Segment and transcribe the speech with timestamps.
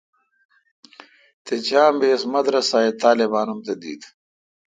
[1.43, 4.01] تے چام بی اس مدرسہ اے طالبان ام تہ دیت